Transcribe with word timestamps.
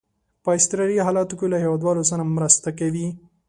په 0.43 0.49
اضطراري 0.57 0.97
حالاتو 1.07 1.33
کې 1.39 1.45
له 1.51 1.57
هیوادوالو 1.63 2.03
سره 2.11 2.31
مرسته 2.37 2.69
کوي. 2.79 3.07